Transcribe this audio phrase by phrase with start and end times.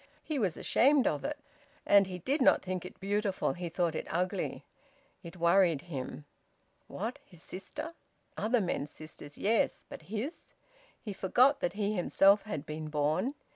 [0.23, 1.37] He was ashamed of it.
[1.85, 4.65] And he did not think it beautiful; he thought it ugly.
[5.21, 6.25] It worried him.
[6.87, 7.91] What, his sister?
[8.35, 10.55] Other men's sisters, yes; but his!
[10.99, 13.35] He forgot that he himself had been born.